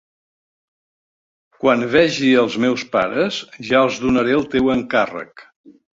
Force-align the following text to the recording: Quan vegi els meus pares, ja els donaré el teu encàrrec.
Quan 1.57 1.85
vegi 1.91 2.31
els 2.45 2.57
meus 2.65 2.85
pares, 2.97 3.37
ja 3.71 3.85
els 3.89 4.01
donaré 4.07 4.37
el 4.39 4.47
teu 4.55 4.73
encàrrec. 4.79 5.45